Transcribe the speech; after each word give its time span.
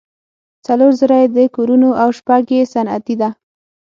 څلور 0.65 0.91
زره 0.99 1.15
یې 1.21 1.27
د 1.37 1.37
کورونو 1.55 1.89
او 2.01 2.09
شپږ 2.19 2.43
یې 2.55 2.69
صنعتي 2.73 3.15
ده. 3.21 3.29